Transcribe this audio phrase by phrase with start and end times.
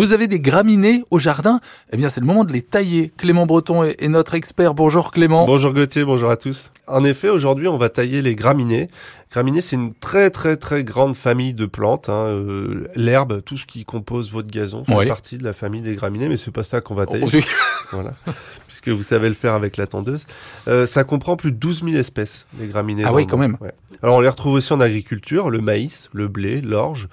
[0.00, 1.60] Vous avez des graminées au jardin?
[1.92, 3.12] Eh bien, c'est le moment de les tailler.
[3.18, 4.72] Clément Breton est, notre expert.
[4.72, 5.44] Bonjour Clément.
[5.44, 6.72] Bonjour Gauthier, bonjour à tous.
[6.86, 8.88] En effet, aujourd'hui, on va tailler les graminées.
[9.30, 12.08] Graminées, c'est une très très très grande famille de plantes.
[12.08, 12.28] Hein.
[12.28, 16.30] Euh, l'herbe, tout ce qui compose votre gazon, fait partie de la famille des graminées,
[16.30, 17.44] mais c'est pas ça qu'on va tailler.
[17.92, 18.14] voilà.
[18.68, 20.24] Puisque vous savez le faire avec la tondeuse.
[20.66, 23.02] Euh, ça comprend plus de 12 000 espèces, les graminées.
[23.04, 23.58] Ah oui, quand même.
[24.02, 27.10] Alors on les retrouve aussi en agriculture, le maïs, le blé, l'orge,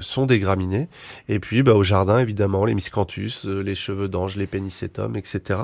[0.00, 0.88] sont des graminées.
[1.28, 5.60] Et puis bah, au jardin, évidemment, les miscanthus, euh, les cheveux d'ange, les pénicétums, etc.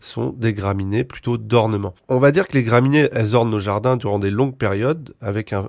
[0.00, 1.94] sont des graminées plutôt d'ornement.
[2.08, 5.52] On va dire que les graminées, elles ornent nos jardins durant des longues périodes avec
[5.52, 5.68] un,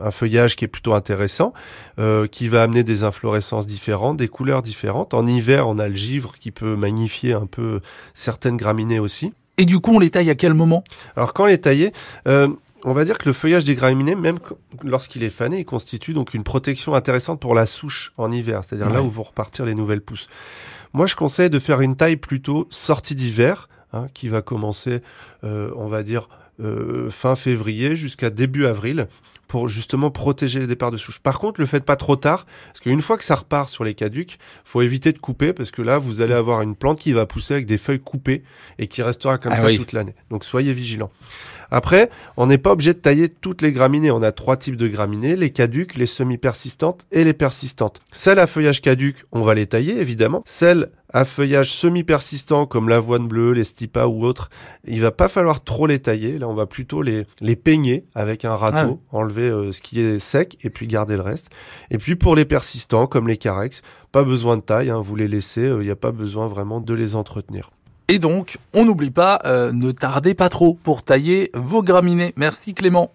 [0.00, 1.52] un feuillage qui est plutôt intéressant,
[1.98, 5.14] euh, qui va amener des inflorescences différentes, des couleurs différentes.
[5.14, 7.80] En hiver, on a le givre qui peut magnifier un peu
[8.14, 9.32] certaines graminées aussi.
[9.56, 10.82] Et du coup, on les taille à quel moment?
[11.16, 11.92] Alors quand les tailler,
[12.26, 12.48] euh,
[12.84, 14.38] on va dire que le feuillage des graminées, même
[14.82, 18.90] lorsqu'il est fané, il constitue donc une protection intéressante pour la souche en hiver, c'est-à-dire
[18.90, 20.28] là où vont repartir les nouvelles pousses.
[20.92, 25.02] Moi, je conseille de faire une taille plutôt sortie d'hiver, hein, qui va commencer,
[25.42, 26.28] euh, on va dire,
[26.60, 29.08] euh, fin février jusqu'à début avril
[29.48, 31.20] pour justement protéger les départs de souche.
[31.20, 33.94] Par contre, le faites pas trop tard, parce qu'une fois que ça repart sur les
[33.94, 37.26] caducs, faut éviter de couper, parce que là, vous allez avoir une plante qui va
[37.26, 38.42] pousser avec des feuilles coupées
[38.78, 40.14] et qui restera comme ah ça toute l'année.
[40.30, 41.10] Donc soyez vigilants.
[41.70, 44.10] Après, on n'est pas obligé de tailler toutes les graminées.
[44.10, 48.00] On a trois types de graminées, les caduques, les semi-persistantes et les persistantes.
[48.12, 50.42] Celles à feuillage caduc, on va les tailler évidemment.
[50.46, 54.50] Celles à feuillage semi-persistant comme l'avoine bleue, les stipas ou autres,
[54.84, 56.38] il va pas falloir trop les tailler.
[56.44, 59.98] Là, on va plutôt les, les peigner avec un râteau, ah enlever euh, ce qui
[59.98, 61.48] est sec et puis garder le reste.
[61.90, 63.80] Et puis pour les persistants comme les carex,
[64.12, 66.80] pas besoin de taille, hein, vous les laissez, euh, il n'y a pas besoin vraiment
[66.80, 67.70] de les entretenir.
[68.08, 72.34] Et donc, on n'oublie pas, euh, ne tardez pas trop pour tailler vos graminées.
[72.36, 73.10] Merci Clément.